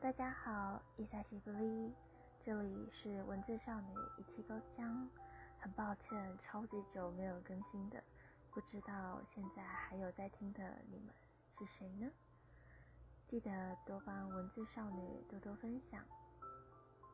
[0.00, 1.92] 大家好，伊萨西布利，
[2.44, 5.08] 这里是文字少女一七勾江。
[5.58, 8.00] 很抱歉，超级久没有更新的，
[8.52, 11.12] 不知道现在还有在听的你们
[11.58, 12.08] 是谁呢？
[13.28, 16.04] 记得多帮文字少女多多分享。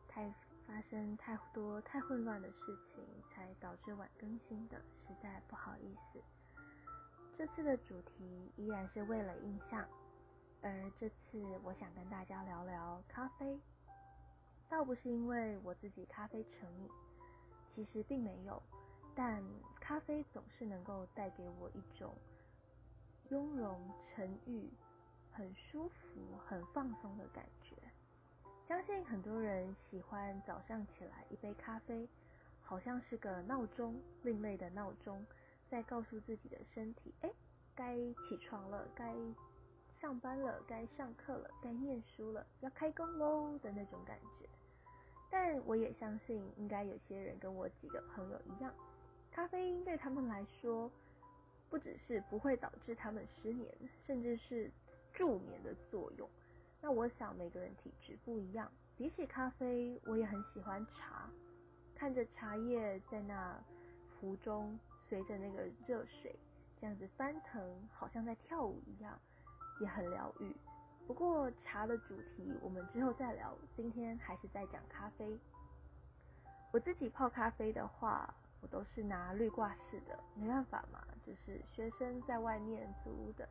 [0.07, 0.29] 太
[0.67, 4.77] 发生太多太混乱的事情，才导致晚更新的，
[5.09, 6.23] 实在不好意思。
[7.39, 9.83] 这次的主题依然是为了印象。
[10.65, 13.61] 而这次我想跟大家聊聊咖啡，
[14.67, 16.89] 倒不是因为我自己咖啡成瘾，
[17.75, 18.63] 其实并没有，
[19.15, 19.45] 但
[19.79, 22.15] 咖啡总是能够带给我一种
[23.29, 24.71] 雍容沉郁、
[25.31, 27.77] 很舒服、很放松的感觉。
[28.67, 32.09] 相信很多人喜欢早上起来一杯咖啡，
[32.63, 35.23] 好像是个闹钟，另类的闹钟，
[35.69, 37.31] 在告诉自己的身体，哎，
[37.75, 39.15] 该起床了，该。
[40.05, 44.47] 上班了，该上课了，该念书了，要开工喽的那种感觉。
[45.31, 48.71] 但我也相信，应该有些人跟我几个朋友一样，
[49.33, 50.91] 咖啡因对他们来说，
[51.71, 53.75] 不只是不会导致他们失眠，
[54.07, 54.71] 甚至是
[55.15, 56.29] 助眠的作用。
[56.83, 61.31] 那我想每个人体质不一样，比起咖啡，我也很喜欢茶，
[61.95, 63.59] 看着茶叶在那
[64.21, 66.39] 壶中随着那个热水
[66.79, 69.19] 这样子翻腾，好像在跳舞一样。
[69.81, 70.55] 也很疗愈，
[71.07, 73.53] 不过茶的主题我们之后再聊。
[73.77, 75.39] 今天还是在讲咖啡。
[76.73, 83.49] 我自己泡咖啡的话，我都是拿滤挂式的，没办法嘛，就是学生在外面租的，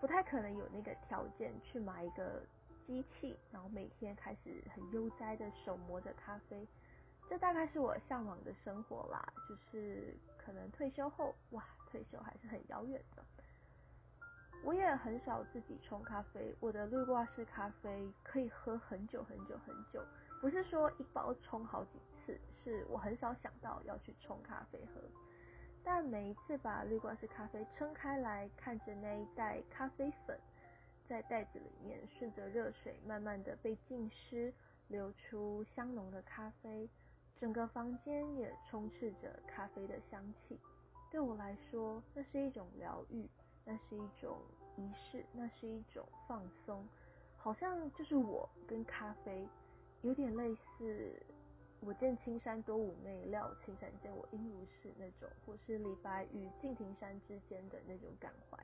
[0.00, 2.42] 不太可能有那个条件去买一个
[2.86, 6.66] 机器，然后每天开始很悠哉的手磨着咖啡。
[7.28, 13.24] 这大概是我向往的生活啦，就是可能退休后，哇，退休还是很遥远的。
[14.62, 20.02] 我也很少自己冲咖啡，我的滤挂式咖啡可以喝很久很久很久，
[20.40, 25.00] 不是说一包冲好几次，是我很少想到要去冲咖啡喝。
[25.82, 30.38] 但每一次把滤挂式咖啡撑开来，看着那一袋咖啡粉
[31.06, 34.50] 在袋子里面顺着热水慢慢的被浸湿，
[34.88, 36.88] 流出香浓的咖啡，
[37.38, 40.58] 整个房间也充斥着咖啡的香气。
[41.10, 43.28] 对我来说，那是一种疗愈。
[43.64, 44.38] 那是一种
[44.76, 46.86] 仪式，那是一种放松，
[47.36, 49.48] 好像就是我跟咖啡
[50.02, 51.22] 有点类似。
[51.80, 58.58] 我见青山多妩媚，料青山见我应如是那种，或是李白与敬亭山之间的那种感怀。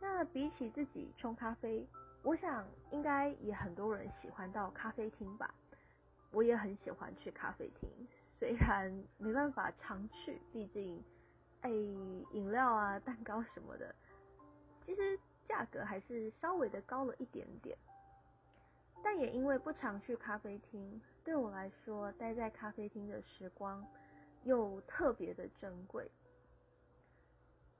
[0.00, 1.86] 那比起自己冲咖啡，
[2.22, 5.54] 我想应该也很多人喜欢到咖啡厅吧。
[6.30, 7.90] 我也很喜欢去咖啡厅，
[8.38, 11.02] 虽然没办法常去，毕竟。
[11.64, 13.94] 哎，饮料啊、蛋糕什么的，
[14.84, 17.74] 其实价格还是稍微的高了一点点。
[19.02, 23.82] 但也因为不常去咖啡厅，对我来说，待在咖啡厅的时光
[24.42, 26.10] 又特别的珍贵。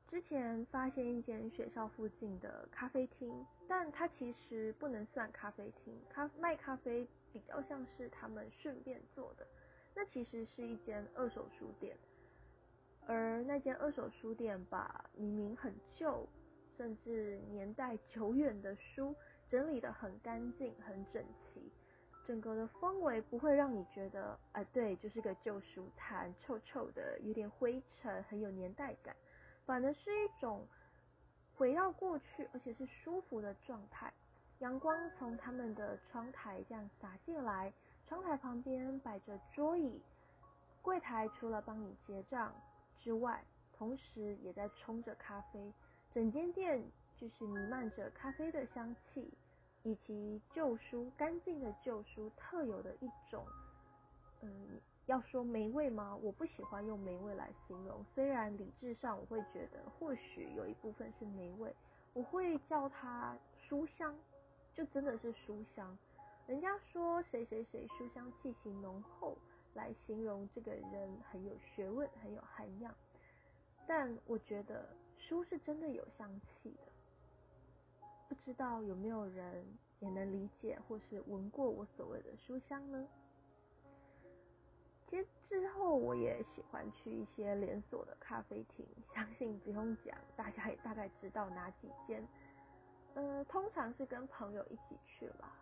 [0.08, 9.46] 之前发现一间学校附近的咖啡厅，但它其实不能算咖啡厅，咖卖咖啡比较像是他们顺便做的。
[9.94, 11.94] 那其实是一间二手书店。
[13.06, 16.26] 而那间二手书店把明明很旧，
[16.76, 19.14] 甚至年代久远的书
[19.50, 21.70] 整理的很干净、很整齐，
[22.26, 29.14] 整个的氛围不会让你觉得，哎，对，就是个旧书摊，臭臭的，有点灰尘，很有年代感，
[29.66, 30.66] 反而是一种
[31.54, 34.10] 回到过去，而且是舒服的状态。
[34.60, 37.70] 阳光从他们的窗台这样洒进来，
[38.08, 40.00] 窗台旁边摆着桌椅，
[40.80, 42.50] 柜台除了帮你结账。
[43.04, 43.44] 之外，
[43.76, 45.70] 同时也在冲着咖啡，
[46.14, 46.82] 整间店
[47.18, 49.30] 就是弥漫着咖啡的香气，
[49.82, 53.44] 以及旧书干净的旧书特有的一种，
[54.40, 56.16] 嗯，要说霉味吗？
[56.22, 61.76] 我不喜欢用霉味来形容，虽然理智上我会觉得或许有一部分是霉味，
[62.14, 63.36] 我会叫它
[63.68, 64.16] 书香，
[64.74, 65.98] 就真的是书香。
[66.46, 69.36] 人家说谁谁谁书香气息浓厚。
[69.74, 72.94] 来形容这个人很有学问，很有涵养。
[73.86, 74.88] 但我觉得
[75.18, 79.64] 书是真的有香气的，不知道有没有人
[80.00, 83.06] 也能理解或是闻过我所谓的书香呢？
[85.10, 92.26] 其实之后我也喜欢去一些连锁的咖啡厅，相信不用讲，大家也大概知道哪几间。
[93.14, 95.52] 呃，通常是跟朋友一起去啦。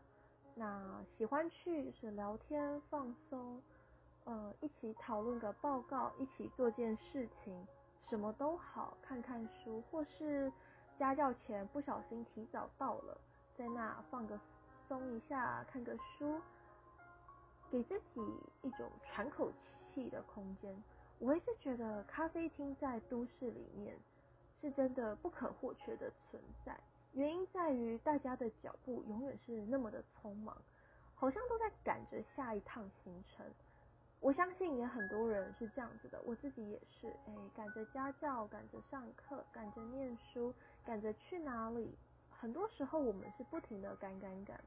[0.54, 3.60] 那喜欢去是聊天放松。
[4.24, 7.66] 呃，一起讨论个报告，一起做件事情，
[8.08, 10.52] 什么都好，看看书，或是
[10.98, 13.18] 家教前不小心提早到了，
[13.56, 14.38] 在那放个
[14.86, 16.40] 松一下，看个书，
[17.70, 18.20] 给自己
[18.62, 19.50] 一种喘口
[19.92, 20.82] 气的空间。
[21.18, 23.96] 我还是觉得咖啡厅在都市里面
[24.60, 26.78] 是真的不可或缺的存在。
[27.12, 30.56] 原因在于大家的脚步永远是那么的匆忙，
[31.14, 33.44] 好像都在赶着下一趟行程。
[34.22, 40.54] 我相信也很多人是这样子的，我自己也是，哎，赶着家教，赶着上课，赶着念书，
[40.84, 41.98] 赶着去哪里。
[42.30, 44.60] 很多时候我们是不停的赶赶赶。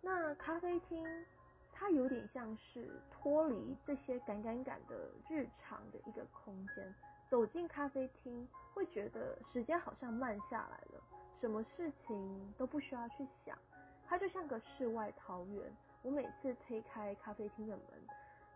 [0.00, 1.06] 那咖啡厅
[1.72, 6.92] 它有点像是脱离这些赶赶赶的日常的一个空间，
[7.28, 11.00] 走进咖啡厅会觉得时间好像慢下来了。
[11.40, 13.56] 什么事情都不需要去想，
[14.04, 15.72] 它就像个世外桃源。
[16.02, 17.86] 我每次推开咖啡厅的门，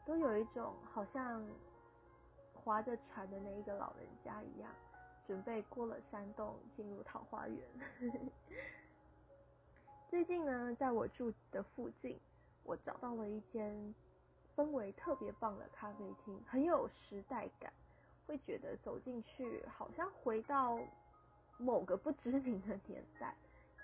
[0.05, 1.45] 都有一种好像
[2.53, 4.71] 划着船的那一个老人家一样，
[5.27, 7.61] 准备过了山洞进入桃花源。
[10.09, 12.19] 最近呢，在我住的附近，
[12.63, 13.95] 我找到了一间
[14.57, 17.73] 氛围特别棒的咖啡厅，很有时代感，
[18.27, 20.79] 会觉得走进去好像回到。
[21.57, 23.33] 某个不知名的年代，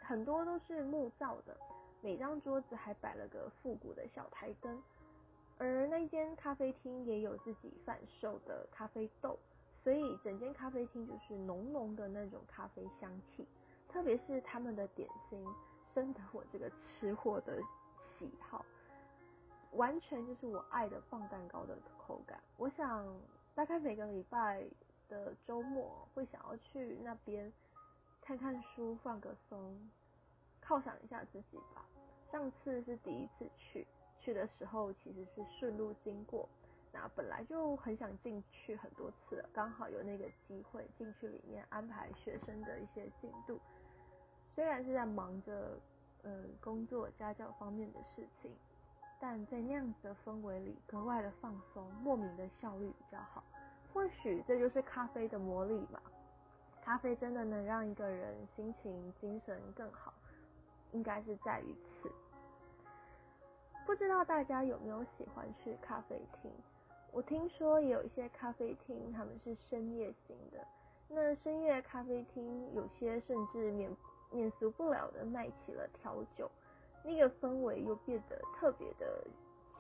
[0.03, 1.57] 很多都是木造的，
[2.01, 4.83] 每张桌子还摆了个复古的小台灯，
[5.61, 9.39] 而那间咖啡厅也有自己贩售的咖啡豆，
[9.85, 13.47] 所以整间咖啡厅就是浓浓的那种咖啡香气，
[13.89, 15.45] 特别是他们的点心，
[15.95, 17.61] 深得我这个吃货的
[18.19, 18.65] 喜好，
[19.73, 22.43] 完全就是我爱的棒蛋糕的口感。
[22.57, 23.07] 我想
[23.55, 24.67] 大概每个礼拜。
[25.11, 27.53] 的周末会想要去那边
[28.21, 29.77] 看看书，放个松，
[30.63, 31.85] 犒赏一下自己吧。
[32.31, 33.85] 上次是第一次去，
[34.21, 36.49] 去的时候其实是顺路经过，
[36.93, 43.59] 那本来就很想进去很多次了，刚好有那个机会进去里面安排学生的一些进度。
[44.55, 45.79] 虽然是在忙着
[46.23, 48.51] 嗯工作家教方面的事情，
[49.19, 53.43] 但在那样子的氛围里格外的放松，莫名的效率比较好。
[53.93, 56.03] 或许这就是咖啡的魔力吧。
[56.83, 60.13] 咖啡真的能让一个人心情、精神更好，
[60.93, 62.11] 应该是在于此。
[63.87, 66.51] 不知道大家有没有喜欢去咖啡厅？
[67.13, 70.59] 我听说有一些咖啡厅，他们是深夜型的。
[71.09, 73.91] 那深夜咖啡厅有些甚至免
[74.31, 76.49] 免俗不了的卖起了调酒，
[77.03, 79.27] 那个氛围又变得特别的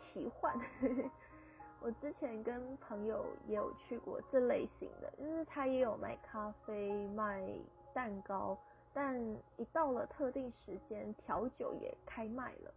[0.02, 0.58] 奇幻。
[1.80, 7.48] 我之前跟朋友也有去过这类型的，就是他也有卖咖啡、卖
[7.94, 8.58] 蛋糕，
[8.92, 9.18] 但
[9.56, 12.74] 一到了特定时间，调酒也开卖了，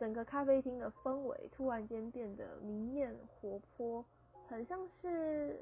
[0.00, 4.04] 整个咖啡厅的氛围突然间变得明艳活泼，
[4.48, 5.60] 很像是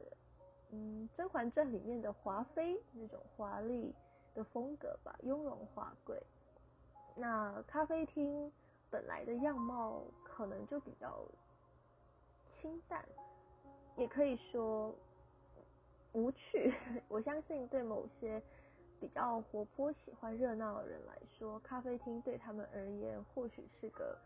[0.71, 3.93] 嗯《甄嬛传》里面的华妃那种华丽
[4.35, 6.17] 的风格吧，雍容华贵。
[7.17, 8.51] 那咖啡厅
[8.89, 11.21] 本来的样貌可能就比较。
[12.61, 13.05] 清淡，
[13.97, 14.93] 也可以说
[16.13, 16.75] 无趣。
[17.07, 18.43] 我相信对某些
[19.01, 24.17] 比较活泼、喜欢热闹的人来说，咖啡厅对他们而言或许是个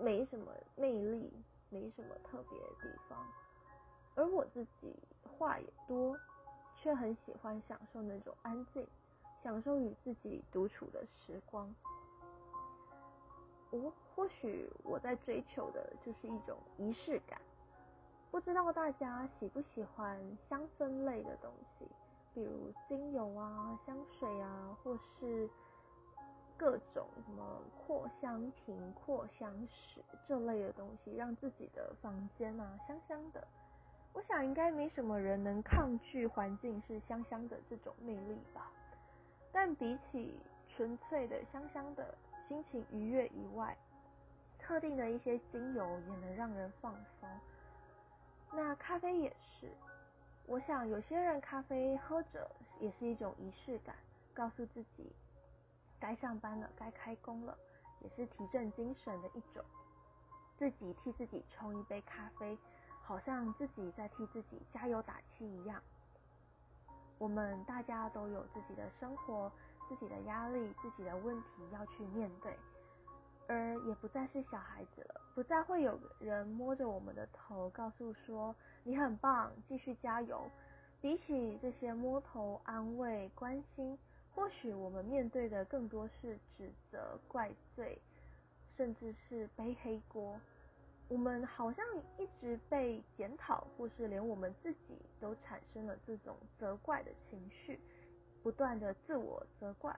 [0.00, 1.32] 没什么魅力、
[1.70, 3.18] 没什么特别的地方。
[4.14, 6.16] 而我自己话也多，
[6.76, 8.86] 却很喜欢享受那种安静，
[9.42, 11.74] 享受与自己独处的时光。
[13.70, 17.40] 我或许我在追求的就是一种仪式感。
[18.30, 21.86] 不知道大家喜不喜欢香氛类的东西，
[22.36, 25.48] 比如精油啊、香水啊，或是
[26.54, 27.42] 各种什么
[27.86, 33.42] 扩香瓶、扩香石这类的东西，让自己的房间啊香香的。
[34.12, 38.70] 我想应该没什么人能抗拒环境是香香的这种魅力吧。
[39.50, 40.38] 但比起
[40.68, 42.14] 纯粹的香香的
[42.46, 43.74] 心情愉悦以外，
[44.58, 47.28] 特定的一些精油也能让人放松。
[48.52, 49.70] 那咖啡也是，
[50.48, 52.48] 我想有些人咖啡喝着
[52.78, 53.96] 也是一种仪式感，
[54.32, 55.12] 告诉自己
[55.98, 57.58] 该上班了，该开工了，
[58.00, 59.64] 也是提振精神的一种。
[60.56, 62.56] 自己替自己冲一杯咖啡，
[63.02, 65.82] 好像自己在替自己加油打气一样。
[67.18, 69.50] 我们大家都有自己的生活、
[69.88, 72.56] 自己的压力、自己的问题要去面对。
[73.48, 80.50] 而也不再是小孩子了，不再会有人摸着我们的头，告诉说你很棒，继续加油。
[81.00, 83.96] 比起这些摸头、安慰、关心，
[84.34, 88.00] 或许我们面对的更多是指责、怪罪，
[88.76, 90.40] 甚至是背黑锅。
[91.08, 91.84] 我们好像
[92.18, 97.78] 一直被检讨，或是连我们自己都产生了这种责怪的情绪，
[98.42, 99.94] 不断的自我责怪。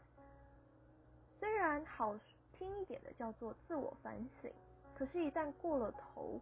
[1.39, 2.19] 虽然好
[2.59, 4.53] 轻一点的叫做自我反省，
[4.95, 6.41] 可是，一旦过了头，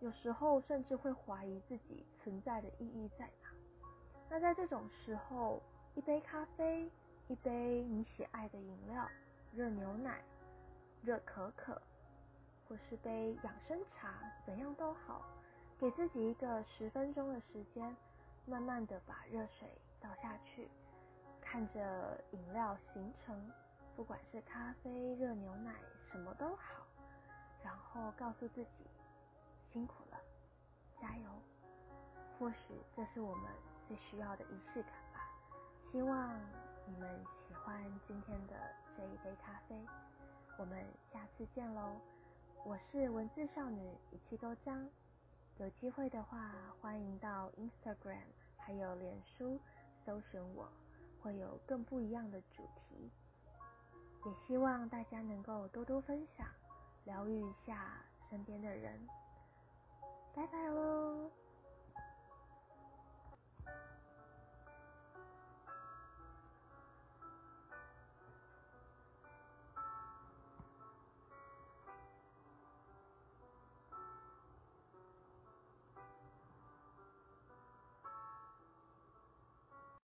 [0.00, 3.48] 有时候甚至会怀疑自己存在的意义在哪。
[4.30, 5.60] 那在这种时候，
[5.94, 6.90] 一杯咖啡，
[7.28, 9.08] 一杯你喜爱的饮料，
[9.52, 10.22] 热牛奶、
[11.02, 11.80] 热可可，
[12.68, 15.22] 或是杯养生茶，怎样都好，
[15.78, 17.96] 给自己一个十分钟的时间，
[18.46, 19.68] 慢慢的把热水
[20.00, 20.68] 倒下去，
[21.40, 23.50] 看着饮料形成，
[23.96, 25.74] 不管是咖啡、热牛奶，
[26.12, 26.86] 什么都好，
[27.64, 28.86] 然后告诉自己
[29.72, 30.18] 辛苦了，
[31.00, 31.30] 加油。
[32.38, 33.50] 或许这是我们。
[33.88, 35.30] 最需要的仪式感吧。
[35.92, 36.36] 希望
[36.88, 38.54] 你们喜欢今天的
[38.96, 39.80] 这一杯咖啡。
[40.58, 41.92] 我们下次见喽！
[42.64, 44.84] 我是文字少女一气勾江。
[45.58, 46.50] 有机会的话，
[46.80, 48.26] 欢迎到 Instagram
[48.56, 49.60] 还有脸书
[50.04, 50.68] 搜寻我，
[51.22, 53.12] 会有更不一样的主题。
[54.26, 56.44] 也希望大家能够多多分享，
[57.04, 59.00] 疗愈一下身边的人。
[60.34, 61.30] 拜拜喽！